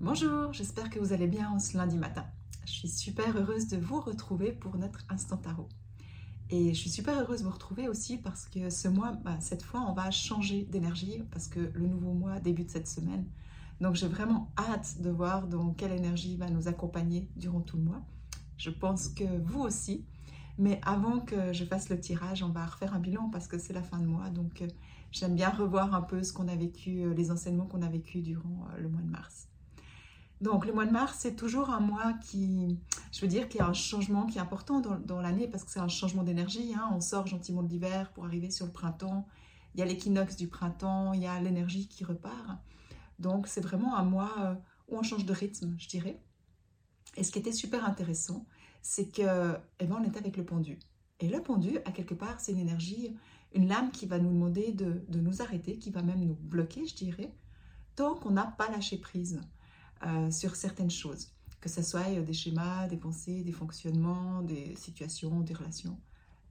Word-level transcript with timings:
Bonjour, 0.00 0.52
j'espère 0.52 0.90
que 0.90 0.98
vous 0.98 1.12
allez 1.12 1.28
bien 1.28 1.50
en 1.50 1.60
ce 1.60 1.76
lundi 1.76 1.96
matin. 1.96 2.26
Je 2.66 2.72
suis 2.72 2.88
super 2.88 3.36
heureuse 3.36 3.68
de 3.68 3.76
vous 3.76 4.00
retrouver 4.00 4.50
pour 4.50 4.76
notre 4.76 5.04
Instant 5.08 5.36
Tarot. 5.36 5.68
Et 6.50 6.74
je 6.74 6.78
suis 6.78 6.90
super 6.90 7.18
heureuse 7.18 7.38
de 7.38 7.44
vous 7.44 7.52
retrouver 7.52 7.88
aussi 7.88 8.18
parce 8.18 8.46
que 8.46 8.70
ce 8.70 8.88
mois, 8.88 9.12
bah, 9.24 9.38
cette 9.40 9.62
fois, 9.62 9.86
on 9.88 9.92
va 9.92 10.10
changer 10.10 10.64
d'énergie 10.64 11.22
parce 11.30 11.46
que 11.46 11.70
le 11.72 11.86
nouveau 11.86 12.12
mois 12.12 12.40
débute 12.40 12.70
cette 12.70 12.88
semaine. 12.88 13.24
Donc 13.80 13.94
j'ai 13.94 14.08
vraiment 14.08 14.52
hâte 14.58 15.00
de 15.00 15.10
voir 15.10 15.46
dans 15.46 15.72
quelle 15.72 15.92
énergie 15.92 16.36
va 16.36 16.50
nous 16.50 16.66
accompagner 16.66 17.28
durant 17.36 17.60
tout 17.60 17.76
le 17.76 17.84
mois. 17.84 18.02
Je 18.58 18.70
pense 18.70 19.08
que 19.08 19.24
vous 19.44 19.60
aussi. 19.60 20.04
Mais 20.58 20.80
avant 20.82 21.20
que 21.20 21.52
je 21.52 21.64
fasse 21.64 21.88
le 21.88 22.00
tirage, 22.00 22.42
on 22.42 22.50
va 22.50 22.66
refaire 22.66 22.94
un 22.94 23.00
bilan 23.00 23.30
parce 23.30 23.46
que 23.46 23.58
c'est 23.58 23.72
la 23.72 23.82
fin 23.82 24.00
de 24.00 24.06
mois. 24.06 24.28
Donc 24.30 24.60
euh, 24.60 24.68
j'aime 25.12 25.36
bien 25.36 25.50
revoir 25.50 25.94
un 25.94 26.02
peu 26.02 26.22
ce 26.24 26.32
qu'on 26.32 26.48
a 26.48 26.56
vécu, 26.56 27.02
euh, 27.02 27.14
les 27.14 27.30
enseignements 27.30 27.66
qu'on 27.66 27.82
a 27.82 27.88
vécu 27.88 28.22
durant 28.22 28.66
euh, 28.72 28.80
le 28.80 28.88
mois 28.88 29.00
de 29.00 29.10
mars. 29.10 29.48
Donc 30.40 30.66
le 30.66 30.72
mois 30.72 30.84
de 30.84 30.90
mars, 30.90 31.16
c'est 31.20 31.36
toujours 31.36 31.70
un 31.70 31.80
mois 31.80 32.12
qui, 32.14 32.78
je 33.12 33.20
veux 33.20 33.28
dire, 33.28 33.48
qu'il 33.48 33.60
y 33.60 33.62
a 33.62 33.68
un 33.68 33.72
changement 33.72 34.26
qui 34.26 34.38
est 34.38 34.40
important 34.40 34.80
dans, 34.80 35.20
l'année 35.20 35.48
parce 35.48 35.64
que 35.64 35.70
c'est 35.70 35.80
un 35.80 35.88
changement 35.88 36.22
d'énergie. 36.22 36.74
Hein. 36.74 36.90
On 36.92 37.00
sort 37.00 37.26
gentiment 37.26 37.62
de 37.62 37.68
l'hiver 37.68 38.12
pour 38.12 38.24
arriver 38.24 38.50
sur 38.50 38.66
le 38.66 38.72
printemps. 38.72 39.26
Il 39.74 39.80
y 39.80 39.82
a 39.82 39.86
l'équinoxe 39.86 40.36
du 40.36 40.48
printemps, 40.48 41.12
il 41.12 41.22
y 41.22 41.26
a 41.26 41.40
l'énergie 41.40 41.88
qui 41.88 42.04
repart. 42.04 42.58
Donc 43.18 43.46
c'est 43.46 43.60
vraiment 43.60 43.96
un 43.96 44.04
mois 44.04 44.32
euh, 44.40 44.54
où 44.88 44.98
on 44.98 45.02
change 45.02 45.24
de 45.24 45.32
rythme, 45.32 45.74
je 45.78 45.88
dirais. 45.88 46.20
Et 47.16 47.22
ce 47.22 47.30
qui 47.30 47.38
était 47.38 47.52
super 47.52 47.84
intéressant, 47.84 48.44
c'est 48.82 49.08
que, 49.08 49.56
eh 49.80 49.86
ben, 49.86 49.96
on 50.00 50.04
est 50.04 50.16
avec 50.16 50.36
le 50.36 50.44
pendu. 50.44 50.78
Et 51.20 51.28
le 51.28 51.40
pendu, 51.40 51.78
à 51.84 51.92
quelque 51.92 52.14
part, 52.14 52.40
c'est 52.40 52.52
une 52.52 52.58
énergie, 52.58 53.16
une 53.54 53.68
lame 53.68 53.92
qui 53.92 54.06
va 54.06 54.18
nous 54.18 54.30
demander 54.30 54.72
de, 54.72 55.04
de 55.08 55.20
nous 55.20 55.42
arrêter, 55.42 55.78
qui 55.78 55.90
va 55.90 56.02
même 56.02 56.24
nous 56.24 56.34
bloquer, 56.34 56.86
je 56.86 56.94
dirais, 56.94 57.32
tant 57.94 58.14
qu'on 58.14 58.32
n'a 58.32 58.46
pas 58.46 58.68
lâché 58.68 58.98
prise. 58.98 59.40
Euh, 60.06 60.30
sur 60.30 60.54
certaines 60.54 60.90
choses, 60.90 61.30
que 61.60 61.70
ce 61.70 61.80
soit 61.82 62.10
euh, 62.10 62.22
des 62.22 62.34
schémas, 62.34 62.88
des 62.88 62.98
pensées, 62.98 63.42
des 63.42 63.52
fonctionnements, 63.52 64.42
des 64.42 64.76
situations, 64.76 65.40
des 65.40 65.54
relations, 65.54 65.98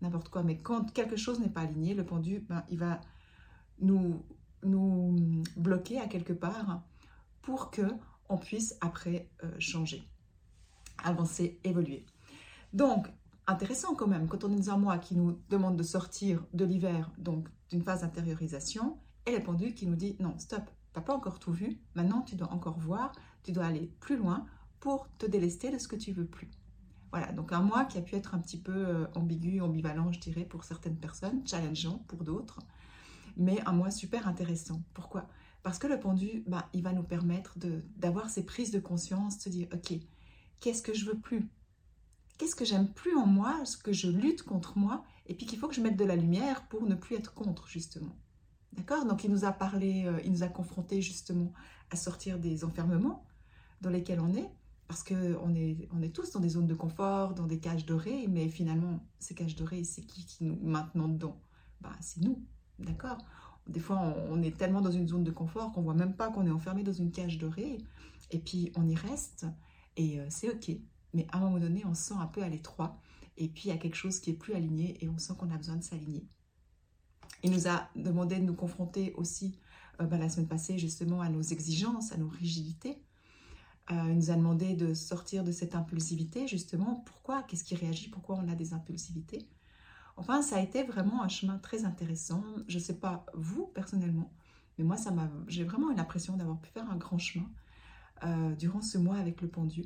n'importe 0.01 0.29
quoi. 0.29 0.41
Mais 0.41 0.57
quand 0.57 0.91
quelque 0.91 1.17
chose 1.17 1.39
n'est 1.39 1.49
pas 1.49 1.61
aligné, 1.61 1.93
le 1.93 2.03
pendu, 2.03 2.39
ben, 2.49 2.63
il 2.69 2.79
va 2.79 2.99
nous, 3.79 4.25
nous 4.63 5.43
bloquer 5.55 5.99
à 5.99 6.07
quelque 6.07 6.33
part 6.33 6.81
pour 7.43 7.69
que 7.69 7.83
on 8.27 8.37
puisse 8.37 8.75
après 8.81 9.29
euh, 9.43 9.51
changer, 9.59 10.03
avancer, 11.03 11.59
évoluer. 11.63 12.05
Donc, 12.71 13.07
intéressant 13.45 13.93
quand 13.93 14.07
même, 14.07 14.27
quand 14.27 14.43
on 14.45 14.51
est 14.51 14.55
dans 14.55 14.71
un 14.71 14.77
mois 14.77 14.97
qui 14.97 15.15
nous 15.15 15.39
demande 15.49 15.75
de 15.75 15.83
sortir 15.83 16.43
de 16.53 16.65
l'hiver, 16.65 17.11
donc 17.19 17.47
d'une 17.69 17.83
phase 17.83 18.01
d'intériorisation, 18.01 18.97
et 19.27 19.37
le 19.37 19.43
pendu 19.43 19.75
qui 19.75 19.85
nous 19.85 19.95
dit 19.95 20.15
non, 20.19 20.39
stop, 20.39 20.63
tu 20.65 20.99
n'as 20.99 21.05
pas 21.05 21.13
encore 21.13 21.37
tout 21.37 21.51
vu, 21.51 21.79
maintenant 21.93 22.21
tu 22.21 22.35
dois 22.35 22.51
encore 22.51 22.79
voir, 22.79 23.11
tu 23.43 23.51
dois 23.51 23.65
aller 23.65 23.91
plus 23.99 24.17
loin 24.17 24.45
pour 24.79 25.07
te 25.17 25.25
délester 25.25 25.71
de 25.71 25.77
ce 25.77 25.87
que 25.87 25.95
tu 25.95 26.11
veux 26.11 26.25
plus. 26.25 26.49
Voilà, 27.11 27.31
donc 27.31 27.53
un 27.53 27.61
mois 27.61 27.85
qui 27.85 27.97
a 27.97 28.01
pu 28.01 28.15
être 28.15 28.33
un 28.33 28.39
petit 28.39 28.59
peu 28.59 28.73
euh, 28.73 29.07
ambigu, 29.13 29.61
ambivalent, 29.61 30.11
je 30.11 30.19
dirais, 30.19 30.45
pour 30.45 30.63
certaines 30.63 30.97
personnes, 30.97 31.45
challengeant 31.45 31.99
pour 32.07 32.23
d'autres, 32.23 32.59
mais 33.37 33.61
un 33.67 33.71
mois 33.71 33.91
super 33.91 34.27
intéressant. 34.27 34.81
Pourquoi? 34.93 35.27
Parce 35.61 35.77
que 35.77 35.87
le 35.87 35.99
pendu, 35.99 36.43
bah, 36.47 36.69
il 36.73 36.81
va 36.83 36.91
nous 36.91 37.03
permettre 37.03 37.57
d'avoir 37.95 38.29
ces 38.29 38.43
prises 38.45 38.71
de 38.71 38.79
conscience, 38.79 39.37
de 39.37 39.43
se 39.43 39.49
dire, 39.49 39.67
ok, 39.73 39.93
qu'est-ce 40.59 40.81
que 40.81 40.93
je 40.93 41.05
veux 41.05 41.17
plus? 41.17 41.47
Qu'est-ce 42.37 42.55
que 42.55 42.65
j'aime 42.65 42.91
plus 42.91 43.15
en 43.15 43.27
moi, 43.27 43.63
ce 43.63 43.77
que 43.77 43.93
je 43.93 44.09
lutte 44.09 44.43
contre 44.43 44.77
moi, 44.77 45.03
et 45.27 45.35
puis 45.35 45.45
qu'il 45.45 45.59
faut 45.59 45.67
que 45.67 45.75
je 45.75 45.81
mette 45.81 45.95
de 45.95 46.03
la 46.03 46.15
lumière 46.15 46.67
pour 46.67 46.83
ne 46.83 46.95
plus 46.95 47.15
être 47.15 47.33
contre, 47.33 47.67
justement. 47.67 48.15
D'accord? 48.73 49.05
Donc 49.05 49.23
il 49.23 49.31
nous 49.31 49.45
a 49.45 49.51
parlé, 49.51 50.05
euh, 50.05 50.19
il 50.25 50.31
nous 50.31 50.43
a 50.43 50.47
confronté 50.47 51.01
justement 51.01 51.53
à 51.91 51.95
sortir 51.95 52.39
des 52.39 52.63
enfermements, 52.63 53.23
dans 53.83 53.89
lesquels 53.89 54.19
on 54.19 54.33
est, 54.33 54.49
parce 54.87 55.03
qu'on 55.03 55.55
est, 55.55 55.89
on 55.91 56.01
est 56.01 56.09
tous 56.09 56.31
dans 56.31 56.39
des 56.39 56.49
zones 56.49 56.67
de 56.67 56.73
confort, 56.73 57.33
dans 57.33 57.45
des 57.45 57.59
cages 57.59 57.85
dorées, 57.85 58.27
mais 58.27 58.49
finalement, 58.49 59.05
ces 59.19 59.35
cages 59.35 59.55
dorées, 59.55 59.83
c'est 59.83 60.01
qui 60.01 60.25
qui 60.25 60.45
nous 60.45 60.57
maintenant 60.61 61.07
dedans? 61.07 61.39
Bah, 61.81 61.91
C'est 62.01 62.21
nous, 62.21 62.43
d'accord? 62.79 63.17
Des 63.67 63.79
fois, 63.79 64.15
on, 64.29 64.41
est 64.41 64.57
tellement 64.57 64.81
dans 64.81 64.91
une 64.91 65.07
zone 65.07 65.23
de 65.23 65.31
confort 65.31 65.71
qu'on 65.71 65.81
voit 65.81 65.93
même 65.93 66.15
pas 66.15 66.29
qu'on 66.29 66.45
est 66.45 66.51
enfermé 66.51 66.83
dans 66.83 66.93
une 66.93 67.11
cage 67.11 67.37
dorée, 67.37 67.77
et 68.31 68.39
puis 68.39 68.71
on 68.75 68.87
y 68.87 68.95
reste, 68.95 69.45
et 69.95 70.19
euh, 70.19 70.25
c'est 70.29 70.49
ok. 70.49 70.75
Mais 71.13 71.27
à 71.31 71.37
un 71.37 71.41
moment 71.41 71.59
donné, 71.59 71.83
on 71.85 71.93
se 71.93 72.03
sent 72.03 72.15
un 72.19 72.25
peu 72.25 72.41
à 72.41 72.49
l'étroit, 72.49 72.99
et 73.37 73.47
puis 73.47 73.63
il 73.65 73.67
y 73.69 73.71
a 73.71 73.77
quelque 73.77 73.95
chose 73.95 74.19
qui 74.19 74.31
est 74.31 74.33
plus 74.33 74.53
aligné, 74.53 75.03
et 75.03 75.09
on 75.09 75.17
sent 75.17 75.33
qu'on 75.37 75.51
a 75.51 75.57
besoin 75.57 75.75
de 75.75 75.83
s'aligner. 75.83 76.27
Il 77.43 77.51
nous 77.51 77.67
a 77.67 77.89
demandé 77.95 78.37
de 78.37 78.43
nous 78.43 78.55
confronter 78.55 79.13
aussi 79.13 79.57
euh, 80.01 80.05
bah, 80.05 80.17
la 80.17 80.29
semaine 80.29 80.47
passée 80.47 80.77
justement 80.77 81.21
à 81.21 81.29
nos 81.29 81.41
exigences, 81.41 82.11
à 82.11 82.17
nos 82.17 82.29
rigidités, 82.29 83.01
euh, 83.91 83.95
il 84.09 84.15
nous 84.15 84.31
a 84.31 84.35
demandé 84.35 84.75
de 84.75 84.93
sortir 84.93 85.43
de 85.43 85.51
cette 85.51 85.75
impulsivité, 85.75 86.47
justement. 86.47 87.03
Pourquoi? 87.05 87.43
Qu'est-ce 87.43 87.63
qui 87.63 87.75
réagit? 87.75 88.09
Pourquoi 88.09 88.37
on 88.37 88.47
a 88.49 88.55
des 88.55 88.73
impulsivités? 88.73 89.47
Enfin, 90.15 90.41
ça 90.41 90.57
a 90.57 90.59
été 90.61 90.83
vraiment 90.83 91.23
un 91.23 91.27
chemin 91.27 91.57
très 91.57 91.85
intéressant. 91.85 92.43
Je 92.67 92.77
ne 92.77 92.83
sais 92.83 92.99
pas 92.99 93.25
vous, 93.33 93.67
personnellement, 93.67 94.31
mais 94.77 94.85
moi, 94.85 94.95
ça 94.95 95.11
m'a, 95.11 95.29
j'ai 95.47 95.63
vraiment 95.63 95.91
eu 95.91 95.95
l'impression 95.95 96.37
d'avoir 96.37 96.59
pu 96.59 96.69
faire 96.69 96.89
un 96.89 96.95
grand 96.95 97.17
chemin 97.17 97.49
euh, 98.23 98.55
durant 98.55 98.81
ce 98.81 98.97
mois 98.97 99.17
avec 99.17 99.41
le 99.41 99.49
pendu. 99.49 99.85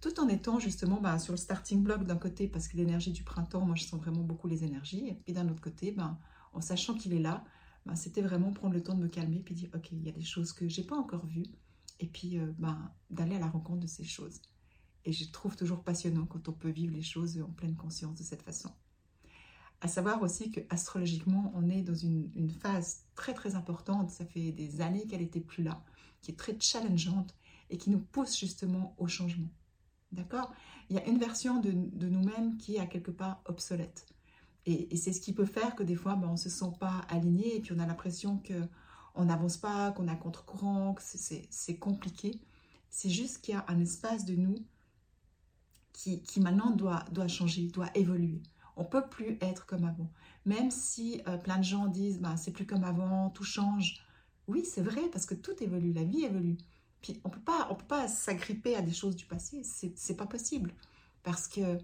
Tout 0.00 0.20
en 0.20 0.28
étant 0.28 0.58
justement 0.58 1.00
bah, 1.00 1.18
sur 1.18 1.32
le 1.32 1.38
starting 1.38 1.82
block 1.82 2.04
d'un 2.04 2.16
côté, 2.16 2.48
parce 2.48 2.66
que 2.66 2.76
l'énergie 2.76 3.12
du 3.12 3.24
printemps, 3.24 3.64
moi, 3.64 3.76
je 3.76 3.84
sens 3.84 4.00
vraiment 4.00 4.22
beaucoup 4.22 4.48
les 4.48 4.64
énergies. 4.64 5.06
Et 5.08 5.14
puis 5.14 5.32
d'un 5.32 5.48
autre 5.48 5.60
côté, 5.60 5.92
ben, 5.92 6.18
en 6.54 6.60
sachant 6.60 6.94
qu'il 6.94 7.12
est 7.12 7.20
là, 7.20 7.44
ben, 7.86 7.94
c'était 7.94 8.22
vraiment 8.22 8.52
prendre 8.52 8.74
le 8.74 8.82
temps 8.82 8.94
de 8.94 9.02
me 9.02 9.08
calmer, 9.08 9.40
puis 9.40 9.54
dire, 9.54 9.70
OK, 9.74 9.92
il 9.92 10.02
y 10.02 10.08
a 10.08 10.12
des 10.12 10.22
choses 10.22 10.52
que 10.52 10.68
j'ai 10.68 10.84
pas 10.84 10.96
encore 10.96 11.26
vues 11.26 11.46
et 12.00 12.06
puis 12.06 12.38
euh, 12.38 12.52
ben, 12.58 12.90
d'aller 13.10 13.36
à 13.36 13.40
la 13.40 13.48
rencontre 13.48 13.80
de 13.80 13.86
ces 13.86 14.04
choses. 14.04 14.40
Et 15.04 15.12
je 15.12 15.30
trouve 15.30 15.56
toujours 15.56 15.82
passionnant 15.82 16.26
quand 16.26 16.48
on 16.48 16.52
peut 16.52 16.70
vivre 16.70 16.94
les 16.94 17.02
choses 17.02 17.40
en 17.40 17.50
pleine 17.50 17.76
conscience 17.76 18.18
de 18.18 18.22
cette 18.22 18.42
façon. 18.42 18.70
À 19.80 19.88
savoir 19.88 20.22
aussi 20.22 20.50
que 20.50 20.60
astrologiquement, 20.70 21.52
on 21.54 21.68
est 21.68 21.82
dans 21.82 21.94
une, 21.94 22.50
phase 22.50 23.04
très 23.14 23.32
très 23.32 23.54
importante, 23.54 24.10
ça 24.10 24.24
fait 24.24 24.50
des 24.50 24.80
années 24.80 25.06
qu'elle 25.06 25.20
n'était 25.20 25.40
plus 25.40 25.62
là, 25.62 25.82
qui 26.20 26.32
est 26.32 26.34
très 26.34 26.56
challengeante 26.58 27.34
et 27.70 27.78
qui 27.78 27.90
nous 27.90 28.00
pousse 28.00 28.36
justement 28.38 28.94
au 28.98 29.06
changement. 29.06 29.48
D'accord? 30.10 30.52
Il 30.90 30.96
y 30.96 30.98
a 30.98 31.06
une 31.06 31.18
version 31.18 31.60
de, 31.60 31.70
nous-mêmes 31.70 32.56
qui 32.56 32.76
est 32.76 32.80
à 32.80 32.86
quelque 32.86 33.12
part 33.12 33.40
obsolète. 33.44 34.06
Et, 34.66 34.92
et 34.92 34.96
c'est 34.96 35.12
ce 35.12 35.20
qui 35.20 35.32
peut 35.32 35.46
faire 35.46 35.76
que 35.76 35.84
des 35.84 35.94
fois, 35.94 36.16
ben, 36.16 36.28
on 36.28 36.32
ne 36.32 36.36
se 36.36 36.50
sent 36.50 36.72
pas 36.80 37.02
aligné 37.08 37.56
et 37.56 37.60
puis 37.60 37.72
on 37.72 37.78
a 37.78 37.86
l'impression 37.86 38.38
que 38.38 38.68
on 39.18 39.24
n'avance 39.24 39.56
pas, 39.56 39.90
qu'on 39.92 40.06
a 40.06 40.14
contre-courant, 40.14 40.94
que 40.94 41.02
c'est 41.02 41.76
compliqué. 41.76 42.40
C'est 42.88 43.10
juste 43.10 43.42
qu'il 43.42 43.54
y 43.54 43.56
a 43.56 43.64
un 43.68 43.80
espace 43.80 44.24
de 44.24 44.36
nous 44.36 44.54
qui, 45.92 46.22
maintenant 46.40 46.70
doit, 46.70 47.04
doit 47.10 47.26
changer, 47.26 47.66
doit 47.66 47.90
évoluer. 47.96 48.40
On 48.76 48.84
peut 48.84 49.04
plus 49.08 49.36
être 49.40 49.66
comme 49.66 49.84
avant. 49.84 50.08
Même 50.46 50.70
si 50.70 51.20
euh, 51.26 51.36
plein 51.36 51.58
de 51.58 51.64
gens 51.64 51.86
disent 51.86 52.20
bah, 52.20 52.36
c'est 52.36 52.52
plus 52.52 52.64
comme 52.64 52.84
avant, 52.84 53.30
tout 53.30 53.42
change. 53.42 54.00
Oui, 54.46 54.64
c'est 54.64 54.82
vrai, 54.82 55.02
parce 55.12 55.26
que 55.26 55.34
tout 55.34 55.60
évolue, 55.60 55.92
la 55.92 56.04
vie 56.04 56.22
évolue. 56.24 56.56
Puis 57.02 57.20
on 57.24 57.28
peut 57.28 57.40
pas, 57.40 57.66
on 57.72 57.74
peut 57.74 57.86
pas 57.86 58.06
s'agripper 58.06 58.76
à 58.76 58.82
des 58.82 58.94
choses 58.94 59.16
du 59.16 59.26
passé, 59.26 59.62
c'est 59.64 60.16
pas 60.16 60.26
possible. 60.26 60.72
Parce 61.24 61.48
que 61.48 61.78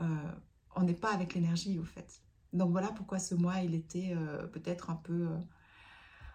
euh, 0.00 0.32
on 0.74 0.82
n'est 0.82 0.94
pas 0.94 1.14
avec 1.14 1.34
l'énergie, 1.34 1.78
au 1.78 1.84
fait. 1.84 2.20
Donc 2.52 2.72
voilà 2.72 2.88
pourquoi 2.88 3.20
ce 3.20 3.36
mois, 3.36 3.60
il 3.60 3.76
était 3.76 4.12
euh, 4.16 4.48
peut-être 4.48 4.90
un 4.90 4.96
peu 4.96 5.28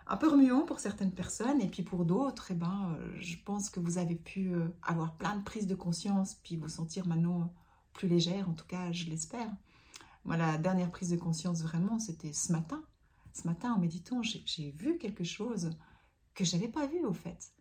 un 0.08 0.18
peu 0.18 0.30
remuant 0.30 0.66
pour 0.66 0.80
certaines 0.80 1.12
personnes 1.12 1.62
et 1.62 1.68
puis 1.68 1.84
pour 1.84 2.06
d'autres, 2.06 2.52
eh 2.52 2.56
ben, 2.56 2.96
euh, 3.00 3.16
je 3.20 3.38
pense 3.44 3.70
que 3.70 3.80
vous 3.80 3.98
avez 3.98 4.16
pu 4.16 4.54
euh, 4.54 4.68
avoir 4.84 5.16
plein 5.16 5.36
de 5.36 5.44
prises 5.44 5.68
de 5.68 5.76
conscience 5.76 6.36
puis 6.44 6.58
vous 6.58 6.70
sentir 6.70 7.08
maintenant 7.08 7.54
plus 7.94 8.08
légère, 8.08 8.50
en 8.50 8.54
tout 8.54 8.68
cas 8.68 8.92
je 8.92 9.06
l'espère. 9.06 9.50
Moi 10.24 10.38
la 10.38 10.58
dernière 10.58 10.92
prise 10.92 11.10
de 11.10 11.18
conscience 11.18 11.64
vraiment 11.64 12.00
c'était 12.00 12.34
ce 12.34 12.52
matin. 12.52 12.84
Ce 13.34 13.48
matin 13.48 13.74
en 13.74 13.80
méditant 13.80 14.22
j'ai 14.22 14.72
vu 14.72 14.98
quelque 14.98 15.24
chose 15.24 15.72
que 16.36 16.46
je 16.46 16.56
n'avais 16.56 16.70
pas 16.70 16.86
vu 16.86 17.04
au 17.04 17.14
fait. 17.14 17.52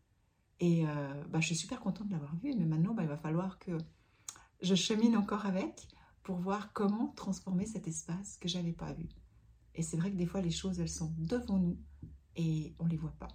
Et 0.61 0.87
euh, 0.87 1.25
bah, 1.31 1.41
je 1.41 1.47
suis 1.47 1.57
super 1.57 1.81
contente 1.81 2.09
de 2.09 2.13
l'avoir 2.13 2.37
vu, 2.37 2.55
mais 2.57 2.67
maintenant 2.67 2.95
bah, 2.95 3.03
il 3.03 3.09
va 3.09 3.17
falloir 3.17 3.59
que 3.59 3.79
je 4.61 4.75
chemine 4.75 5.17
encore 5.17 5.47
avec 5.47 5.89
pour 6.23 6.37
voir 6.37 6.73
comment 6.73 7.09
transformer 7.17 7.67
cet 7.67 7.89
espace 7.89 8.37
que 8.37 8.49
j'avais 8.49 8.73
pas 8.73 8.93
vu. 8.93 9.09
Et 9.75 9.83
c'est 9.83 9.97
vrai 9.97 10.11
que 10.11 10.17
des 10.17 10.27
fois 10.27 10.43
les 10.43 10.51
choses 10.51 10.79
elles 10.79 10.89
sont 10.89 11.13
devant 11.19 11.59
nous 11.59 11.79
et 12.37 12.75
on 12.79 12.85
ne 12.85 12.91
les 12.91 12.97
voit 12.97 13.15
pas. 13.19 13.29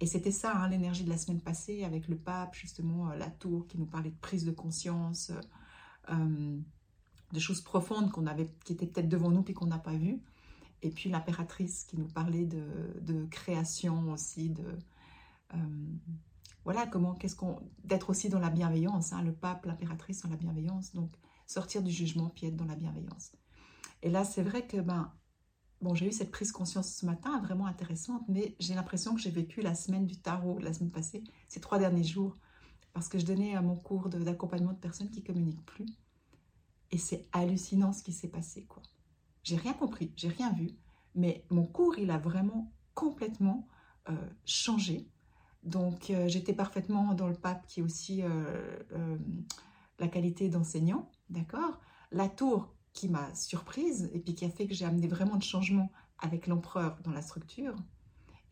Et 0.00 0.06
c'était 0.06 0.32
ça, 0.32 0.56
hein, 0.56 0.68
l'énergie 0.68 1.04
de 1.04 1.10
la 1.10 1.18
semaine 1.18 1.40
passée, 1.40 1.84
avec 1.84 2.08
le 2.08 2.16
pape, 2.16 2.54
justement, 2.54 3.10
euh, 3.10 3.16
la 3.16 3.28
tour 3.28 3.66
qui 3.66 3.78
nous 3.78 3.86
parlait 3.86 4.10
de 4.10 4.18
prise 4.20 4.44
de 4.44 4.50
conscience, 4.50 5.30
euh, 5.30 6.14
euh, 6.14 6.58
de 7.32 7.38
choses 7.38 7.60
profondes 7.60 8.10
qu'on 8.10 8.26
avait, 8.26 8.48
qui 8.64 8.72
étaient 8.72 8.86
peut-être 8.86 9.08
devant 9.08 9.30
nous 9.30 9.42
puis 9.42 9.52
qu'on 9.52 9.66
n'a 9.66 9.78
pas 9.78 9.94
vues. 9.94 10.22
Et 10.82 10.90
puis 10.90 11.10
l'impératrice 11.10 11.84
qui 11.84 11.98
nous 11.98 12.08
parlait 12.08 12.46
de, 12.46 13.26
création 13.30 14.10
aussi, 14.10 14.48
de 14.48 14.64
voilà 16.64 16.86
comment, 16.86 17.14
qu'est-ce 17.14 17.36
qu'on, 17.36 17.60
d'être 17.84 18.08
aussi 18.08 18.30
dans 18.30 18.38
la 18.38 18.48
bienveillance. 18.48 19.12
Hein, 19.12 19.22
le 19.22 19.32
pape, 19.32 19.66
l'impératrice 19.66 20.22
dans 20.22 20.30
la 20.30 20.36
bienveillance, 20.36 20.94
donc 20.94 21.10
sortir 21.46 21.82
du 21.82 21.90
jugement 21.90 22.30
puis 22.34 22.46
être 22.46 22.56
dans 22.56 22.64
la 22.64 22.76
bienveillance. 22.76 23.32
Et 24.02 24.08
là, 24.08 24.24
c'est 24.24 24.42
vrai 24.42 24.66
que 24.66 24.78
ben 24.78 25.12
Bon, 25.80 25.94
j'ai 25.94 26.08
eu 26.08 26.12
cette 26.12 26.30
prise 26.30 26.52
conscience 26.52 26.94
ce 26.94 27.06
matin, 27.06 27.40
vraiment 27.40 27.66
intéressante, 27.66 28.22
mais 28.28 28.54
j'ai 28.60 28.74
l'impression 28.74 29.14
que 29.14 29.20
j'ai 29.20 29.30
vécu 29.30 29.62
la 29.62 29.74
semaine 29.74 30.06
du 30.06 30.18
tarot, 30.18 30.58
la 30.58 30.74
semaine 30.74 30.90
passée, 30.90 31.24
ces 31.48 31.60
trois 31.60 31.78
derniers 31.78 32.04
jours, 32.04 32.36
parce 32.92 33.08
que 33.08 33.18
je 33.18 33.24
donnais 33.24 33.54
à 33.54 33.62
mon 33.62 33.76
cours 33.76 34.10
d'accompagnement 34.10 34.72
de, 34.72 34.78
personnes 34.78 35.08
qui 35.08 35.22
communiquent 35.22 35.64
plus. 35.64 35.86
Et 36.90 36.98
c'est 36.98 37.26
hallucinant 37.32 37.92
ce 37.94 38.02
qui 38.02 38.12
s'est 38.12 38.28
passé, 38.28 38.64
quoi. 38.64 38.82
J'ai 39.42 39.56
rien 39.56 39.72
compris, 39.72 40.12
j'ai 40.16 40.28
rien 40.28 40.52
vu, 40.52 40.72
mais 41.14 41.46
mon 41.48 41.64
cours, 41.64 41.98
il 41.98 42.10
a 42.10 42.18
vraiment 42.18 42.70
complètement 42.92 43.66
euh, 44.10 44.12
changé. 44.44 45.08
Donc, 45.62 46.10
euh, 46.10 46.28
j'étais 46.28 46.52
parfaitement 46.52 47.14
dans 47.14 47.28
le 47.28 47.34
pape 47.34 47.66
qui 47.66 47.80
est 47.80 47.82
aussi 47.82 48.22
euh, 48.22 49.16
la 49.98 50.08
qualité 50.08 50.50
d'enseignant, 50.50 51.10
d'accord? 51.30 51.80
La 52.12 52.28
tour 52.28 52.74
qui 52.92 53.08
m'a 53.08 53.34
surprise 53.34 54.10
et 54.12 54.18
puis 54.18 54.34
qui 54.34 54.44
a 54.44 54.50
fait 54.50 54.66
que 54.66 54.74
j'ai 54.74 54.84
amené 54.84 55.06
vraiment 55.06 55.36
de 55.36 55.42
changements 55.42 55.90
avec 56.18 56.46
l'empereur 56.46 56.98
dans 57.04 57.12
la 57.12 57.22
structure. 57.22 57.74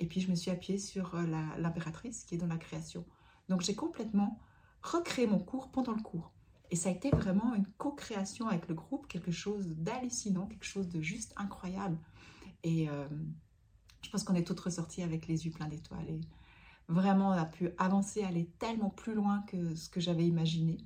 Et 0.00 0.06
puis, 0.06 0.20
je 0.20 0.31
me 0.31 0.37
suis 0.37 0.50
appuyée 0.50 0.79
sur 0.79 1.17
l'impératrice 1.58 2.25
qui 2.25 2.37
est 2.37 2.38
dans 2.38 2.46
la 2.46 2.56
création. 2.56 3.05
Donc, 3.49 3.62
j'ai 3.62 3.75
complètement 3.75 4.38
recréé 4.82 5.26
mon 5.26 5.38
cours 5.38 5.70
pendant 5.70 5.93
le 5.93 6.02
cours. 6.02 6.32
Et 6.70 6.76
ça 6.76 6.90
a 6.90 6.93
été 6.93 7.11
vraiment 7.11 7.55
une 7.55 7.67
co-création 7.79 8.49
avec 8.49 8.69
le 8.69 8.75
groupe, 8.75 9.08
quelque 9.08 9.32
chose 9.32 9.67
d'hallucinant, 9.76 10.46
quelque 10.46 10.67
chose 10.67 10.88
de 10.88 11.00
juste 11.00 11.32
incroyable. 11.37 11.99
Et 12.62 12.88
euh, 12.88 13.08
je 14.02 14.11
pense 14.11 14.23
qu'on 14.23 14.35
est 14.35 14.46
toutes 14.46 14.61
ressorties 14.61 15.02
avec 15.02 15.26
les 15.26 15.46
yeux 15.46 15.50
pleins 15.50 15.69
d'étoiles. 15.69 16.08
Et 16.08 16.20
vraiment, 16.88 17.29
on 17.31 17.32
a 17.32 17.46
pu 17.46 17.70
avancer, 17.79 18.23
aller 18.23 18.50
tellement 18.58 18.90
plus 18.90 19.14
loin 19.14 19.43
que 19.46 19.75
ce 19.75 19.88
que 19.88 20.00
j'avais 20.00 20.26
imaginé. 20.26 20.79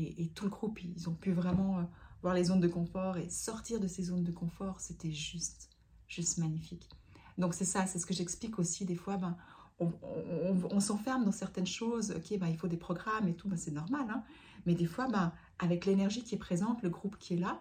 Et, 0.00 0.28
tout 0.28 0.44
le 0.44 0.50
groupe, 0.50 0.80
ils 0.84 1.08
ont 1.08 1.14
pu 1.14 1.32
vraiment 1.32 1.78
euh, 1.78 1.82
voir 2.22 2.34
les 2.34 2.44
zones 2.44 2.60
de 2.60 2.68
confort 2.68 3.16
et 3.16 3.28
sortir 3.30 3.80
de 3.80 3.88
ces 3.88 4.04
zones 4.04 4.24
de 4.24 4.32
confort. 4.32 4.80
C'était 4.80 5.12
juste, 5.12 5.70
juste 6.06 6.38
magnifique. 6.38 6.88
Donc 7.36 7.54
c'est 7.54 7.64
ça, 7.64 7.86
c'est 7.86 7.98
ce 7.98 8.06
que 8.06 8.14
j'explique 8.14 8.58
aussi 8.58 8.84
des 8.84 8.96
fois. 8.96 9.16
Ben, 9.16 9.36
on, 9.80 10.80
s'enferme 10.80 11.24
dans 11.24 11.32
certaines 11.32 11.66
choses. 11.66 12.12
Ok, 12.16 12.36
ben, 12.38 12.48
il 12.48 12.56
faut 12.56 12.68
des 12.68 12.76
programmes 12.76 13.28
et 13.28 13.34
tout, 13.34 13.48
ben, 13.48 13.56
c'est 13.56 13.70
normal. 13.70 14.06
Hein. 14.10 14.24
Mais 14.66 14.74
des 14.74 14.86
fois, 14.86 15.06
ben, 15.08 15.32
avec 15.58 15.86
l'énergie 15.86 16.24
qui 16.24 16.34
est 16.34 16.38
présente, 16.38 16.82
le 16.82 16.90
groupe 16.90 17.16
qui 17.18 17.34
est 17.34 17.38
là, 17.38 17.60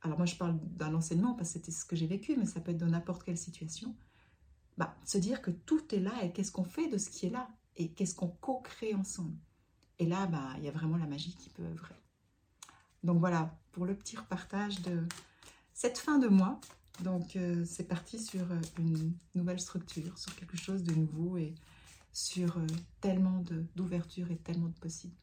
alors 0.00 0.18
moi 0.18 0.26
je 0.26 0.36
parle 0.36 0.58
d'un 0.76 0.94
enseignement 0.94 1.34
parce 1.34 1.48
que 1.48 1.54
c'était 1.54 1.72
ce 1.72 1.84
que 1.84 1.96
j'ai 1.96 2.06
vécu, 2.06 2.36
mais 2.36 2.46
ça 2.46 2.60
peut 2.60 2.72
être 2.72 2.78
dans 2.78 2.86
n'importe 2.86 3.24
quelle 3.24 3.38
situation, 3.38 3.94
bah, 4.76 4.96
se 5.04 5.18
dire 5.18 5.40
que 5.40 5.50
tout 5.50 5.94
est 5.94 6.00
là 6.00 6.12
et 6.22 6.32
qu'est-ce 6.32 6.52
qu'on 6.52 6.64
fait 6.64 6.88
de 6.88 6.98
ce 6.98 7.08
qui 7.10 7.26
est 7.26 7.30
là 7.30 7.48
et 7.76 7.92
qu'est-ce 7.92 8.14
qu'on 8.14 8.28
co-crée 8.28 8.94
ensemble. 8.94 9.36
Et 9.98 10.06
là, 10.06 10.26
bah, 10.26 10.50
il 10.58 10.64
y 10.64 10.68
a 10.68 10.72
vraiment 10.72 10.96
la 10.96 11.06
magie 11.06 11.34
qui 11.34 11.50
peut 11.50 11.64
œuvrer. 11.64 11.94
Donc 13.04 13.18
voilà, 13.18 13.54
pour 13.72 13.86
le 13.86 13.94
petit 13.94 14.16
repartage 14.16 14.80
de 14.82 15.06
cette 15.74 15.98
fin 15.98 16.18
de 16.18 16.26
mois. 16.26 16.60
Donc 17.00 17.36
euh, 17.36 17.64
c'est 17.64 17.84
parti 17.84 18.18
sur 18.18 18.50
euh, 18.50 18.60
une 18.78 19.12
nouvelle 19.34 19.60
structure, 19.60 20.16
sur 20.18 20.34
quelque 20.36 20.56
chose 20.56 20.82
de 20.82 20.94
nouveau 20.94 21.36
et 21.36 21.54
sur 22.12 22.56
euh, 22.56 22.66
tellement 23.00 23.42
d'ouverture 23.76 24.30
et 24.30 24.36
tellement 24.36 24.68
de 24.68 24.78
possibles. 24.78 25.16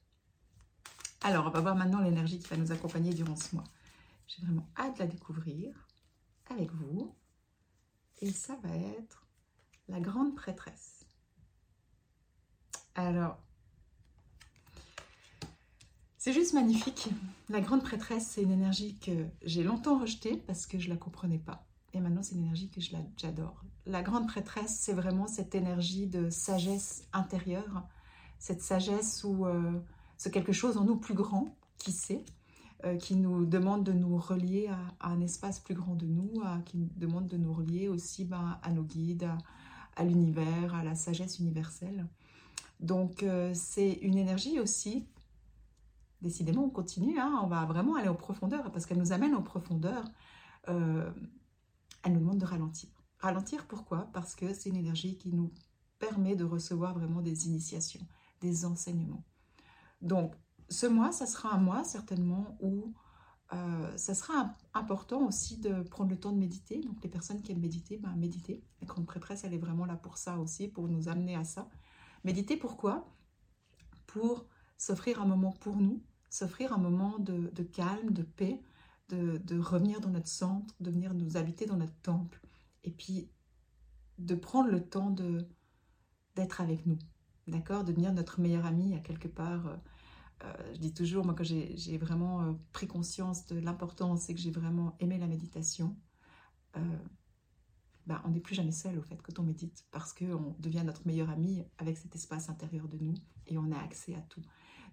Alors, 1.24 1.46
on 1.46 1.50
va 1.50 1.60
voir 1.60 1.76
maintenant 1.76 2.02
l'énergie 2.02 2.40
qui 2.40 2.48
va 2.48 2.58
nous 2.58 2.72
accompagner 2.72 3.14
durant 3.14 3.36
ce 3.36 3.56
mois. 3.56 3.64
J'ai 4.28 4.42
vraiment 4.44 4.68
hâte 4.78 4.96
de 4.96 5.00
la 5.00 5.08
découvrir 5.08 5.88
avec 6.50 6.72
vous. 6.72 7.16
Et 8.22 8.32
ça 8.32 8.56
va 8.64 8.76
être 8.76 9.26
la 9.88 10.00
grande 10.00 10.36
prêtresse. 10.36 11.06
Alors, 12.96 13.40
c'est 16.24 16.34
juste 16.34 16.54
magnifique. 16.54 17.10
La 17.50 17.62
grande 17.62 17.82
prêtresse, 17.82 18.28
c'est 18.28 18.44
une 18.44 18.52
énergie 18.52 18.96
que 19.00 19.26
j'ai 19.44 19.64
longtemps 19.64 19.98
rejetée 19.98 20.38
parce 20.46 20.68
que 20.68 20.78
je 20.78 20.88
la 20.88 20.96
comprenais 20.96 21.40
pas. 21.40 21.66
Et 21.96 22.00
maintenant, 22.00 22.22
c'est 22.22 22.36
une 22.36 22.44
énergie 22.44 22.70
que 22.70 22.80
j'adore. 23.18 23.64
La 23.88 24.04
grande 24.04 24.28
prêtresse, 24.28 24.78
c'est 24.80 24.94
vraiment 24.94 25.26
cette 25.26 25.56
énergie 25.56 26.06
de 26.06 26.30
sagesse 26.30 27.08
intérieure, 27.12 27.88
cette 28.38 28.62
sagesse 28.62 29.24
où 29.24 29.48
euh, 29.48 29.72
c'est 30.16 30.30
quelque 30.30 30.52
chose 30.52 30.78
en 30.78 30.84
nous 30.84 30.96
plus 30.96 31.16
grand 31.16 31.56
qui 31.80 31.92
sait, 31.92 32.24
euh, 32.86 32.98
qui 32.98 33.16
nous 33.16 33.48
demande 33.48 33.84
de 33.84 33.92
nous 33.92 34.16
relier 34.16 34.70
à, 35.00 35.10
un 35.10 35.22
espace 35.22 35.60
plus 35.60 35.74
grand 35.74 35.96
de 35.96 36.06
nous, 36.06 36.44
qui 36.66 36.78
nous 36.78 36.90
demande 36.98 37.30
de 37.30 37.38
nous 37.38 37.52
relier 37.52 37.88
aussi 37.88 38.26
ben, 38.26 38.60
à 38.62 38.70
nos 38.70 38.84
guides, 38.84 39.28
à, 39.96 40.04
l'univers, 40.04 40.76
à 40.76 40.84
la 40.84 40.94
sagesse 40.94 41.40
universelle. 41.40 42.06
Donc 42.80 43.24
euh, 43.24 43.54
c'est 43.56 43.94
une 44.04 44.20
énergie 44.20 44.60
aussi, 44.60 45.08
décidément 46.22 46.66
on 46.66 46.70
continue, 46.70 47.20
hein, 47.20 47.40
on 47.44 47.48
va 47.48 47.66
vraiment 47.66 47.96
aller 47.96 48.10
en 48.10 48.16
profondeur, 48.16 48.72
parce 48.72 48.86
qu'elle 48.86 49.00
nous 49.00 49.12
amène 49.12 49.36
en 49.36 49.42
profondeur, 49.42 50.06
euh, 50.70 51.12
elle 52.04 52.14
nous 52.14 52.20
demande 52.20 52.40
de 52.40 52.46
ralentir. 52.46 52.90
Ralentir 53.20 53.68
pourquoi? 53.68 54.10
Parce 54.14 54.36
que 54.36 54.54
c'est 54.54 54.70
une 54.70 54.78
énergie 54.78 55.18
qui 55.18 55.32
nous 55.32 55.52
permet 56.00 56.36
de 56.36 56.44
recevoir 56.44 56.94
vraiment 56.94 57.22
des 57.22 57.48
initiations, 57.48 58.02
des 58.42 58.66
enseignements. 58.66 59.24
Donc 60.02 60.36
ce 60.70 60.88
mois, 60.88 61.12
ça 61.12 61.26
sera 61.26 61.54
un 61.54 61.60
mois 61.60 61.84
certainement 61.84 62.58
où 62.62 62.94
euh, 63.54 63.98
ça 63.98 64.16
sera 64.16 64.56
important 64.74 65.28
aussi 65.28 65.58
de 65.58 65.84
prendre 65.84 66.10
le 66.10 66.20
temps 66.20 66.32
de 66.32 66.38
méditer. 66.38 66.82
Donc 66.82 67.04
les 67.04 67.10
personnes 67.10 67.42
qui 67.42 67.52
aiment 67.52 67.60
méditer, 67.60 67.98
ben, 67.98 68.16
méditer. 68.16 68.64
La 68.80 68.88
grande 68.88 69.06
prêtresse, 69.06 69.44
elle 69.44 69.54
est 69.54 69.60
vraiment 69.60 69.86
là 69.86 69.96
pour 69.96 70.18
ça 70.18 70.40
aussi, 70.40 70.68
pour 70.68 70.88
nous 70.88 71.10
amener 71.10 71.36
à 71.36 71.44
ça. 71.44 71.70
Méditer 72.24 72.56
pourquoi? 72.56 73.06
Pour 74.08 74.48
s'offrir 74.78 75.22
un 75.22 75.26
moment 75.26 75.52
pour 75.52 75.76
nous, 75.76 76.02
s'offrir 76.32 76.72
un 76.74 76.78
moment 76.78 77.20
de, 77.20 77.64
calme, 77.64 78.12
de 78.12 78.24
paix, 78.24 78.60
de, 79.10 79.60
revenir 79.60 80.00
dans 80.00 80.10
notre 80.10 80.30
centre, 80.30 80.74
de 80.80 80.90
venir 80.90 81.14
nous 81.14 81.38
habiter 81.38 81.66
dans 81.68 81.78
notre 81.78 81.96
temple. 82.02 82.42
Et 82.84 82.90
puis 82.90 83.30
de 84.18 84.34
prendre 84.36 84.70
le 84.70 84.84
temps 84.84 85.14
d'être 86.36 86.62
avec 86.62 86.86
nous, 86.86 86.98
d'accord 87.48 87.84
De 87.84 87.92
devenir 87.92 88.14
notre 88.14 88.40
meilleur 88.40 88.66
ami 88.66 88.96
à 88.96 89.00
quelque 89.00 89.28
part. 89.28 89.68
Euh, 89.68 89.76
euh, 90.44 90.74
je 90.74 90.80
dis 90.80 90.94
toujours, 90.94 91.26
moi, 91.26 91.36
quand 91.36 91.44
j'ai 91.44 91.98
vraiment 91.98 92.42
euh, 92.42 92.54
pris 92.72 92.88
conscience 92.88 93.46
de 93.48 93.60
l'importance 93.60 94.30
et 94.30 94.34
que 94.34 94.40
j'ai 94.40 94.52
vraiment 94.52 94.96
aimé 95.00 95.20
la 95.20 95.28
méditation, 95.28 95.96
bah, 98.08 98.22
on 98.26 98.30
n'est 98.30 98.40
plus 98.40 98.56
jamais 98.56 98.72
seul, 98.72 98.98
au 98.98 99.02
fait, 99.02 99.22
quand 99.22 99.38
on 99.38 99.44
médite, 99.44 99.86
parce 99.92 100.14
qu'on 100.14 100.56
devient 100.60 100.84
notre 100.86 101.06
meilleur 101.06 101.30
ami 101.30 101.64
avec 101.78 101.98
cet 101.98 102.16
espace 102.16 102.50
intérieur 102.50 102.88
de 102.88 102.98
nous 102.98 103.14
et 103.48 103.58
on 103.58 103.72
a 103.72 103.78
accès 103.78 104.16
à 104.16 104.22
tout. 104.22 104.42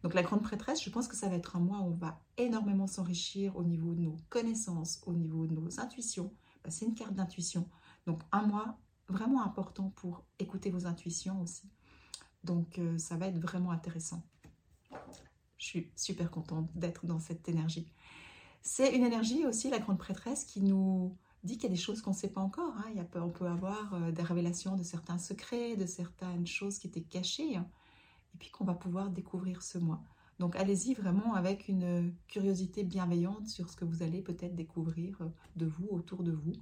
Donc, 0.03 0.15
la 0.15 0.23
grande 0.23 0.43
prêtresse, 0.43 0.83
je 0.83 0.91
pense 0.91 1.09
que 1.09 1.17
ça 1.17 1.29
va 1.29 1.37
être 1.37 1.57
un 1.57 1.61
mois 1.61 1.81
où 1.81 1.87
on 1.87 1.97
va 1.97 2.21
énormément 2.37 2.87
s'enrichir 2.87 3.57
au 3.57 3.65
niveau 3.65 3.95
de 3.95 4.01
nos 4.01 4.17
connaissances, 4.29 5.01
au 5.07 5.13
niveau 5.13 5.47
de 5.47 5.55
nos 5.55 5.81
intuitions. 5.81 6.33
Bah, 6.63 6.71
c'est 6.71 6.87
une 6.87 6.95
carte 6.95 7.15
d'intuition. 7.15 7.69
Donc, 8.07 8.23
un 8.33 8.47
mois 8.47 8.79
vraiment 9.09 9.43
important 9.43 9.91
pour 9.97 10.25
écouter 10.39 10.71
vos 10.71 10.87
intuitions 10.87 11.41
aussi. 11.41 11.69
Donc, 12.45 12.81
ça 12.99 13.17
va 13.17 13.27
être 13.27 13.39
vraiment 13.39 13.73
intéressant 13.73 14.23
je 15.59 15.67
suis 15.67 15.91
super 15.97 16.31
contente 16.31 16.71
d'être 16.75 17.05
dans 17.05 17.21
cette 17.21 17.49
énergie. 17.49 17.87
C'est 18.63 18.95
une 18.95 19.05
énergie 19.05 19.45
aussi, 19.45 19.69
la 19.69 19.79
grande 19.79 19.99
prêtresse, 19.99 20.45
qui 20.45 20.63
nous 20.63 21.17
dit 21.45 21.55
qu'il 21.55 21.65
y 21.65 21.67
a 21.67 21.75
des 21.75 21.81
choses 21.81 22.01
qu'on 22.01 22.11
ne 22.13 22.17
sait 22.17 22.33
pas 22.33 22.41
encore. 22.41 22.75
Hein. 22.79 23.05
On 23.17 23.29
peut 23.29 23.47
avoir 23.47 23.95
euh, 23.95 24.11
des 24.11 24.23
révélations 24.23 24.77
de 24.77 24.83
certains 24.83 25.19
secrets, 25.19 25.77
de 25.77 25.87
certaines 25.87 26.47
choses 26.47 26.79
qui 26.79 26.87
étaient 26.87 27.03
cachées, 27.03 27.57
hein, 27.57 27.69
et 28.35 28.39
puis 28.39 28.51
qu'on 28.51 28.65
va 28.65 28.75
pouvoir 28.75 29.11
découvrir 29.11 29.63
ce 29.63 29.79
mois. 29.79 30.03
Donc 30.39 30.55
allez-y 30.57 30.95
vraiment 30.95 31.35
avec 31.35 31.69
une 31.69 32.15
curiosité 32.29 32.85
bienveillante 32.85 33.49
sur 33.49 33.69
ce 33.69 33.77
que 33.77 33.85
vous 33.85 34.03
allez 34.03 34.23
peut-être 34.23 34.55
découvrir 34.55 35.21
euh, 35.21 35.29
de 35.57 35.67
vous, 35.67 35.89
autour 35.91 36.23
de 36.23 36.33
vous, 36.33 36.53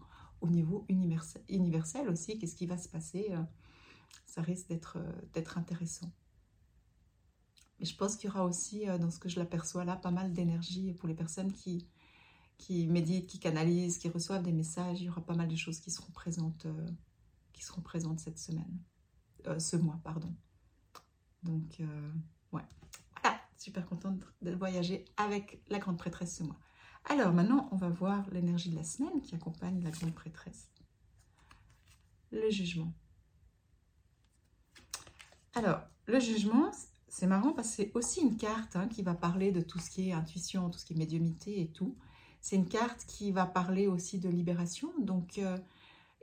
au 0.41 0.49
niveau 0.49 0.87
universel 0.89 2.09
aussi, 2.09 2.39
qu'est-ce 2.39 2.57
qui 2.57 2.67
va 2.67 2.79
se 2.79 2.89
passer. 2.89 3.29
Euh, 3.31 3.43
ça 4.25 4.43
risque 4.43 4.69
d'être 4.69 5.59
intéressant. 5.59 6.11
Mais 7.79 7.87
je 7.87 7.97
pense 7.97 8.17
qu'il 8.17 8.29
y 8.29 8.33
aura 8.33 8.45
aussi, 8.45 8.89
euh, 8.89 8.99
dans 8.99 9.11
ce 9.11 9.19
que 9.19 9.29
je 9.29 9.39
l'aperçois 9.39 9.85
là, 9.85 9.97
pas 9.97 10.11
mal 10.11 10.33
d'énergie 10.33 10.93
pour 10.95 11.09
les 11.09 11.15
personnes 11.15 11.53
qui, 11.53 11.87
méditent, 12.87 13.27
qui 13.27 13.39
canalisent, 13.39 13.99
qui 13.99 14.09
reçoivent 14.09 14.43
des 14.43 14.53
messages. 14.53 15.01
Il 15.01 15.07
y 15.07 15.09
aura 15.09 15.21
pas 15.21 15.35
mal 15.35 15.49
de 15.49 15.57
choses 15.57 15.81
qui 15.81 15.91
seront 15.91 16.13
présentes, 16.13 16.67
euh, 16.67 16.89
cette 18.19 18.39
semaine, 18.39 18.79
euh, 19.47 19.59
ce 19.59 19.77
mois, 19.77 20.01
pardon. 20.03 20.35
Donc, 21.47 21.81
ouais. 22.53 22.63
Voilà, 23.23 23.41
super 23.57 23.87
contente 23.87 24.21
de 24.43 24.51
voyager 24.53 25.05
avec 25.17 25.63
la 25.69 25.79
grande 25.79 25.99
prêtresse 25.99 26.37
ce 26.37 26.43
mois. 26.43 26.59
Alors 27.09 27.33
maintenant, 27.33 27.69
on 27.71 27.77
va 27.77 27.89
voir 27.89 28.29
l'énergie 28.33 28.71
de 28.71 28.77
la 28.77 28.85
semaine 28.85 29.21
qui 29.21 29.35
accompagne 29.35 29.83
la 29.83 29.91
grande 29.91 30.15
prêtresse. 30.15 30.69
Le 32.33 32.51
jugement. 32.51 32.93
Alors, 35.55 35.81
le 36.07 36.19
jugement, 36.19 36.71
c'est 37.09 37.27
marrant 37.27 37.53
parce 37.53 37.69
que 37.71 37.75
c'est 37.77 37.93
aussi 37.95 38.21
une 38.21 38.37
carte 38.37 38.77
hein, 38.77 38.89
qui 38.89 39.03
va 39.03 39.15
parler 39.15 39.53
de 39.53 39.61
tout 39.61 39.79
ce 39.79 39.89
qui 39.89 40.09
est 40.09 40.13
intuition, 40.13 40.69
tout 40.69 40.79
ce 40.79 40.85
qui 40.85 40.95
est 40.95 40.97
médiumité 40.97 41.61
et 41.61 41.69
tout. 41.71 41.97
C'est 42.41 42.57
une 42.57 42.69
carte 42.69 43.07
qui 43.07 43.33
va 43.33 43.47
parler 43.47 43.87
aussi 43.87 44.19
de 44.19 44.29
libération 44.29 44.93
donc, 44.99 45.39
euh, 45.39 45.57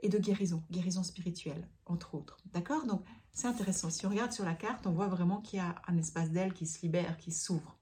et 0.00 0.08
de 0.08 0.18
guérison, 0.18 0.62
guérison 0.70 1.02
spirituelle, 1.02 1.68
entre 1.86 2.14
autres. 2.14 2.36
D'accord? 2.52 2.86
Donc, 2.86 3.04
c'est 3.34 3.48
intéressant. 3.48 3.90
Si 3.90 4.06
on 4.06 4.10
regarde 4.10 4.32
sur 4.32 4.44
la 4.44 4.54
carte, 4.54 4.86
on 4.86 4.92
voit 4.92 5.08
vraiment 5.08 5.40
qu'il 5.40 5.58
y 5.58 5.62
a 5.62 5.74
un 5.86 5.98
espace 5.98 6.30
d'aile 6.30 6.54
qui 6.54 6.66
se 6.66 6.80
libère, 6.82 7.18
qui 7.18 7.32
s'ouvre. 7.32 7.78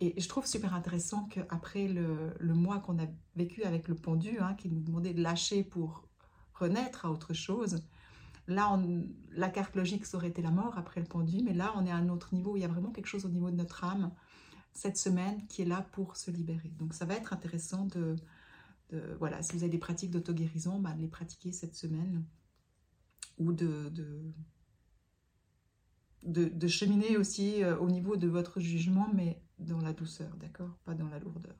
Et 0.00 0.20
je 0.20 0.28
trouve 0.28 0.46
super 0.46 0.74
intéressant 0.74 1.26
qu'après 1.30 1.88
le, 1.88 2.34
le 2.38 2.54
mois 2.54 2.80
qu'on 2.80 2.98
a 2.98 3.06
vécu 3.36 3.62
avec 3.62 3.88
le 3.88 3.94
pendu, 3.94 4.38
hein, 4.40 4.54
qui 4.54 4.68
nous 4.68 4.80
demandait 4.80 5.14
de 5.14 5.22
lâcher 5.22 5.62
pour 5.62 6.08
renaître 6.54 7.06
à 7.06 7.10
autre 7.10 7.32
chose, 7.32 7.82
Là, 8.48 8.76
la 9.30 9.48
carte 9.48 9.76
logique, 9.76 10.04
ça 10.04 10.16
aurait 10.16 10.28
été 10.28 10.42
la 10.42 10.50
mort 10.50 10.76
après 10.76 11.00
le 11.00 11.06
pendu, 11.06 11.42
mais 11.44 11.54
là, 11.54 11.72
on 11.76 11.86
est 11.86 11.90
à 11.90 11.96
un 11.96 12.08
autre 12.08 12.34
niveau. 12.34 12.56
Il 12.56 12.60
y 12.60 12.64
a 12.64 12.68
vraiment 12.68 12.90
quelque 12.90 13.06
chose 13.06 13.24
au 13.24 13.28
niveau 13.28 13.50
de 13.50 13.56
notre 13.56 13.84
âme 13.84 14.12
cette 14.74 14.96
semaine 14.96 15.46
qui 15.46 15.62
est 15.62 15.66
là 15.66 15.86
pour 15.92 16.16
se 16.16 16.30
libérer. 16.30 16.70
Donc, 16.78 16.94
ça 16.94 17.04
va 17.04 17.14
être 17.14 17.32
intéressant 17.32 17.86
de, 17.86 18.16
voilà, 19.18 19.42
si 19.42 19.52
vous 19.52 19.62
avez 19.62 19.70
des 19.70 19.78
pratiques 19.78 20.10
d'auto-guérison, 20.10 20.80
bah, 20.80 20.92
de 20.92 21.00
les 21.00 21.08
pratiquer 21.08 21.52
cette 21.52 21.76
semaine 21.76 22.24
ou 23.42 23.52
de, 26.22 26.68
cheminer 26.68 27.16
aussi 27.16 27.62
euh, 27.62 27.76
au 27.78 27.88
niveau 27.88 28.16
de 28.16 28.28
votre 28.28 28.60
jugement, 28.60 29.08
mais 29.12 29.42
dans 29.58 29.80
la 29.80 29.92
douceur, 29.92 30.34
d'accord? 30.36 30.76
Pas 30.84 30.94
dans 30.94 31.08
la 31.08 31.18
lourdeur. 31.18 31.56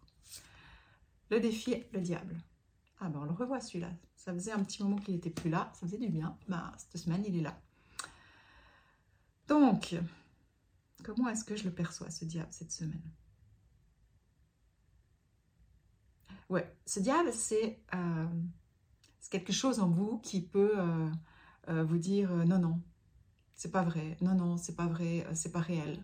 Le 1.30 1.40
défi, 1.40 1.84
le 1.92 2.00
diable. 2.00 2.36
Ah 3.00 3.08
ben 3.08 3.20
on 3.20 3.24
le 3.24 3.32
revoit 3.32 3.60
celui-là. 3.60 3.90
Ça 4.16 4.32
faisait 4.32 4.52
un 4.52 4.62
petit 4.62 4.82
moment 4.82 4.96
qu'il 4.96 5.14
n'était 5.14 5.30
plus 5.30 5.50
là, 5.50 5.72
ça 5.74 5.86
faisait 5.86 5.98
du 5.98 6.08
bien. 6.08 6.36
Bah, 6.48 6.72
cette 6.78 6.96
semaine, 6.98 7.24
il 7.26 7.36
est 7.36 7.42
là. 7.42 7.60
Donc, 9.48 9.96
comment 11.02 11.28
est-ce 11.28 11.44
que 11.44 11.56
je 11.56 11.64
le 11.64 11.72
perçois, 11.72 12.10
ce 12.10 12.24
diable, 12.24 12.52
cette 12.52 12.70
semaine? 12.70 13.02
Ouais, 16.48 16.76
ce 16.86 17.00
diable, 17.00 17.32
c'est 17.32 17.80
euh, 17.94 18.26
quelque 19.32 19.52
chose 19.52 19.80
en 19.80 19.88
vous 19.88 20.18
qui 20.18 20.42
peut 20.42 20.78
euh, 20.78 21.10
vous 21.68 21.98
dire 21.98 22.30
non, 22.46 22.58
non, 22.58 22.80
c'est 23.54 23.70
pas 23.70 23.82
vrai, 23.82 24.16
non, 24.20 24.34
non, 24.34 24.56
c'est 24.56 24.74
pas 24.74 24.86
vrai, 24.86 25.26
c'est 25.34 25.52
pas 25.52 25.60
réel. 25.60 26.02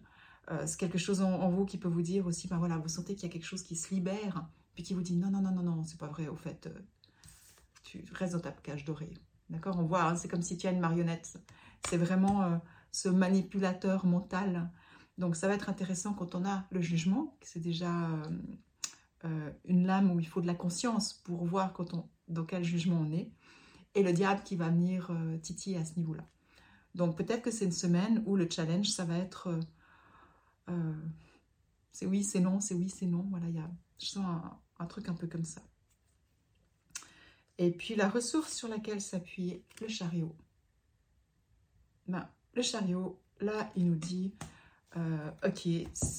c'est 0.67 0.79
quelque 0.79 0.99
chose 0.99 1.21
en, 1.21 1.49
vous 1.51 1.65
qui 1.65 1.79
peut 1.79 1.89
vous 1.89 2.03
dire 2.03 2.27
aussi, 2.27 2.49
ben 2.49 2.59
voilà, 2.59 2.79
vous 2.79 2.89
sentez 2.89 3.15
qu'il 3.15 3.25
y 3.25 3.31
a 3.31 3.33
quelque 3.33 3.47
chose 3.47 3.63
qui 3.63 3.75
se 3.75 3.93
libère, 3.93 4.47
puis 4.75 4.85
qui 4.85 4.95
vous 4.95 5.03
dit 5.03 5.17
non, 5.17 5.31
non, 5.31 5.41
non, 5.41 5.51
non, 5.51 5.63
non, 5.63 5.85
c'est 5.85 5.99
pas 5.99 6.07
vrai, 6.07 6.29
au 6.29 6.37
fait, 6.37 6.69
tu 7.83 8.05
restes 8.13 8.35
dans 8.35 8.41
ta 8.41 8.53
cage 8.53 8.85
dorée. 8.85 9.15
D'accord? 9.51 9.79
On 9.79 9.85
voit, 9.85 10.05
hein, 10.05 10.17
c'est 10.17 10.29
comme 10.29 10.43
si 10.43 10.57
tu 10.57 10.67
as 10.67 10.71
une 10.71 10.81
marionnette. 10.81 11.39
C'est 11.89 11.97
vraiment 11.97 12.61
ce 12.93 13.09
manipulateur 13.09 14.07
mental. 14.07 14.71
Donc 15.19 15.37
ça 15.37 15.49
va 15.49 15.55
être 15.55 15.69
intéressant 15.69 16.15
quand 16.15 16.35
on 16.35 16.45
a 16.45 16.67
le 16.71 16.81
jugement, 16.81 17.37
c'est 17.43 17.61
déjà 17.61 18.09
euh, 19.25 19.51
une 19.65 19.87
lame 19.87 20.11
où 20.13 20.21
il 20.21 20.27
faut 20.27 20.41
de 20.41 20.47
la 20.47 20.55
conscience 20.55 21.13
pour 21.13 21.45
voir 21.45 21.73
quand 21.73 21.93
on, 21.95 22.09
dans 22.29 22.45
quel 22.45 22.63
jugement 22.63 23.01
on 23.01 23.13
est, 23.13 23.31
et 23.95 24.03
le 24.03 24.13
diable 24.13 24.43
qui 24.43 24.57
va 24.57 24.69
venir 24.69 25.11
euh, 25.11 25.37
à 25.37 25.85
ce 25.85 25.97
niveau-là. 25.97 26.25
Donc 26.95 27.17
peut-être 27.17 27.43
que 27.43 27.51
c'est 27.51 27.65
une 27.65 27.73
semaine 27.73 28.23
où 28.27 28.37
le 28.37 28.49
challenge, 28.51 28.89
ça 28.89 29.05
va 29.05 29.19
être 29.19 29.59
euh, 30.69 30.93
c'est 31.93 32.07
oui, 32.07 32.23
c'est 32.23 32.41
non, 32.41 32.61
c'est 32.61 32.75
oui, 32.75 32.89
c'est 32.89 33.07
non. 33.07 33.27
Voilà, 33.31 33.47
je 33.99 34.07
sens 34.07 34.25
un, 34.79 34.87
truc 34.87 35.09
un 35.09 35.15
peu 35.15 35.27
comme 35.27 35.45
ça. 35.45 35.61
Et 37.59 37.71
puis 37.73 37.97
la 37.97 38.09
ressource 38.09 38.53
sur 38.53 38.69
laquelle 38.69 39.01
s'appuie 39.01 39.63
le 39.81 39.89
chariot. 39.89 40.37
Ben, 42.07 42.29
le 42.55 42.63
chariot, 42.63 43.21
là, 43.41 43.71
il 43.75 43.87
nous 43.87 43.97
dit 43.97 44.33
euh, 44.97 45.31
ok, 45.45 45.69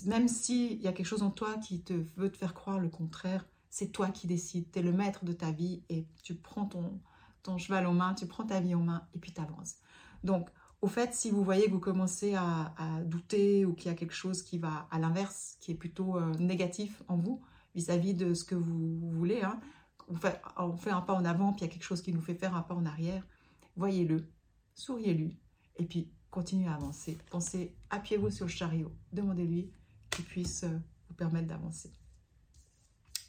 même 0.05 0.27
s'il 0.27 0.81
y 0.81 0.87
a 0.87 0.93
quelque 0.93 1.05
chose 1.05 1.23
en 1.23 1.31
toi 1.31 1.57
qui 1.57 1.81
te 1.81 1.93
veut 2.17 2.31
te 2.31 2.37
faire 2.37 2.53
croire 2.53 2.79
le 2.79 2.89
contraire, 2.89 3.45
c'est 3.69 3.91
toi 3.91 4.09
qui 4.09 4.27
décides, 4.27 4.71
tu 4.71 4.79
es 4.79 4.81
le 4.81 4.91
maître 4.91 5.25
de 5.25 5.33
ta 5.33 5.51
vie 5.51 5.81
et 5.89 6.05
tu 6.23 6.35
prends 6.35 6.65
ton, 6.65 6.99
ton 7.43 7.57
cheval 7.57 7.85
en 7.85 7.93
main, 7.93 8.13
tu 8.13 8.27
prends 8.27 8.45
ta 8.45 8.59
vie 8.59 8.75
en 8.75 8.81
main 8.81 9.07
et 9.13 9.19
puis 9.19 9.31
tu 9.31 9.41
avances. 9.41 9.75
Donc, 10.23 10.49
au 10.81 10.87
fait, 10.87 11.13
si 11.13 11.29
vous 11.29 11.43
voyez 11.43 11.65
que 11.65 11.71
vous 11.71 11.79
commencez 11.79 12.35
à, 12.35 12.73
douter 13.03 13.65
ou 13.65 13.73
qu'il 13.73 13.87
y 13.87 13.93
a 13.93 13.97
quelque 13.97 14.13
chose 14.13 14.41
qui 14.43 14.57
va 14.57 14.87
à 14.91 14.99
l'inverse, 14.99 15.57
qui 15.59 15.71
est 15.71 15.75
plutôt 15.75 16.17
euh, 16.17 16.33
négatif 16.35 17.03
en 17.07 17.17
vous 17.17 17.41
vis-à-vis 17.75 18.13
de 18.13 18.33
ce 18.33 18.43
que 18.43 18.55
vous, 18.55 19.11
voulez, 19.11 19.41
hein, 19.41 19.59
on, 20.07 20.15
fait, 20.15 20.41
on 20.57 20.75
fait 20.77 20.91
un 20.91 21.01
pas 21.01 21.13
en 21.13 21.25
avant 21.25 21.51
puis 21.53 21.61
il 21.61 21.67
y 21.67 21.69
a 21.69 21.73
quelque 21.73 21.83
chose 21.83 22.01
qui 22.01 22.13
nous 22.13 22.21
fait 22.21 22.33
faire 22.33 22.55
un 22.55 22.61
pas 22.61 22.75
en 22.75 22.85
arrière, 22.85 23.25
voyez-le, 23.75 24.27
souriez-lui 24.73 25.37
et 25.77 25.85
puis 25.85 26.09
continuez 26.31 26.67
à 26.67 26.75
avancer. 26.75 27.17
Pensez, 27.29 27.75
appuyez-vous 27.89 28.29
sur 28.29 28.45
le 28.45 28.51
chariot, 28.51 28.93
demandez-lui 29.11 29.71
qu'il 30.09 30.25
puisse 30.25 30.63
euh, 30.63 30.79
vous 31.09 31.15
permettre 31.15 31.47
d'avancer. 31.47 31.91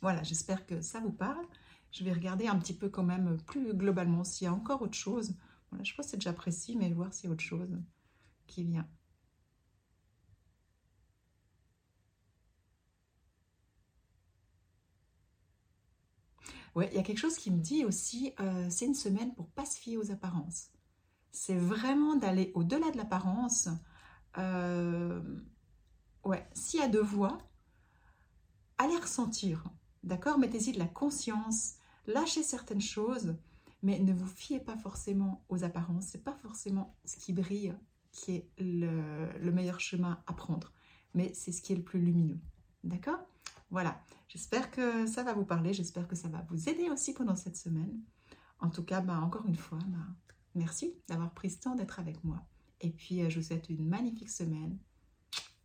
Voilà, 0.03 0.23
j'espère 0.23 0.67
que 0.67 0.81
ça 0.81 1.01
vous 1.01 1.13
parle. 1.13 1.45
Je 1.93 2.05
vais 2.05 2.13
regarder 2.13 2.47
un 2.49 2.59
petit 2.59 2.75
peu 2.75 2.89
quand 2.89 3.03
même 3.03 3.37
plus 3.47 3.75
globalement 3.75 4.25
s'il 4.25 4.45
y 4.47 4.49
a 4.49 4.53
encore 4.55 4.83
autre 4.83 4.95
chose. 4.95 5.35
Voilà, 5.71 5.85
je 5.85 5.95
pense 5.95 6.07
que 6.07 6.11
c'est 6.13 6.17
déjà 6.19 6.33
précis, 6.33 6.77
mais 6.77 6.93
voir 6.93 7.13
s'il 7.13 7.27
y 7.27 7.31
a 7.31 7.33
autre 7.33 7.43
chose 7.43 7.79
qui 8.47 8.65
vient. 8.65 8.89
Ouais, 16.75 16.89
il 16.93 16.97
y 16.97 16.99
a 17.01 17.03
quelque 17.03 17.19
chose 17.19 17.37
qui 17.37 17.51
me 17.51 17.59
dit 17.61 17.85
aussi, 17.85 18.33
euh, 18.41 18.67
c'est 18.71 18.87
une 18.87 18.95
semaine 18.95 19.35
pour 19.35 19.49
pas 19.51 19.65
se 19.67 19.79
fier 19.79 19.97
aux 19.97 20.11
apparences 20.13 20.71
c'est 21.33 21.57
vraiment 21.57 22.17
d'aller 22.17 22.53
au-delà 22.55 22.91
de 22.91 22.97
l'apparence. 22.97 23.69
Euh, 24.39 25.21
ouais, 26.25 26.49
s'il 26.55 26.81
y 26.81 26.83
a 26.83 26.89
deux 26.89 27.03
voix, 27.03 27.39
allez 28.79 28.97
ressentir, 28.97 29.65
d'accord 30.03 30.39
Mettez-y 30.39 30.73
de 30.73 30.79
la 30.79 30.87
conscience, 30.87 31.75
lâchez 32.13 32.43
certaines 32.43 32.81
choses, 32.81 33.37
mais 33.83 33.99
ne 33.99 34.13
vous 34.13 34.27
fiez 34.27 34.61
pas 34.61 34.77
forcément 34.77 35.45
aux 35.49 35.65
apparences. 35.65 36.07
C'est 36.07 36.25
pas 36.25 36.37
forcément 36.43 36.95
ce 37.05 37.17
qui 37.17 37.33
brille 37.33 37.75
qui 38.13 38.33
est 38.33 38.51
le, 38.59 39.31
le 39.39 39.53
meilleur 39.53 39.79
chemin 39.79 40.21
à 40.27 40.33
prendre, 40.33 40.73
mais 41.15 41.33
c'est 41.33 41.53
ce 41.53 41.63
qui 41.63 41.73
est 41.73 41.77
le 41.77 41.85
plus 41.85 42.01
lumineux, 42.01 42.41
d'accord? 42.83 43.21
Voilà. 43.71 44.03
J'espère 44.29 44.71
que 44.71 45.07
ça 45.07 45.23
va 45.23 45.33
vous 45.33 45.45
parler. 45.45 45.73
J'espère 45.73 46.09
que 46.09 46.17
ça 46.17 46.29
va 46.29 46.45
vous 46.51 46.69
aider 46.69 46.89
aussi 46.91 47.15
pendant 47.15 47.37
cette 47.37 47.57
semaine. 47.57 48.01
En 48.59 48.69
tout 48.69 48.85
cas, 48.85 49.01
bah, 49.01 49.21
encore 49.21 49.47
une 49.47 49.57
fois, 49.57 49.79
bah, 49.89 50.07
Merci 50.55 50.95
d'avoir 51.09 51.33
pris 51.33 51.51
ce 51.51 51.61
temps 51.61 51.75
d'être 51.75 52.01
avec 52.01 52.23
moi. 52.25 52.45
Et 52.81 52.91
puis, 52.91 53.23
euh, 53.23 53.31
je 53.31 53.39
vous 53.39 53.47
souhaite 53.47 53.69
une 53.69 53.87
magnifique 53.87 54.31
semaine. 54.31 54.79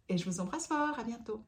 Et 0.09 0.17
je 0.17 0.29
vous 0.29 0.39
embrasse 0.39 0.67
fort. 0.67 0.99
À 0.99 1.03
bientôt. 1.03 1.43